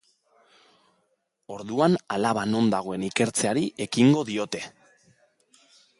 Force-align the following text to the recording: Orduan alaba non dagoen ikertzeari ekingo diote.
Orduan 1.57 1.97
alaba 2.17 2.45
non 2.55 2.71
dagoen 2.77 3.05
ikertzeari 3.11 3.65
ekingo 3.89 4.25
diote. 4.31 4.67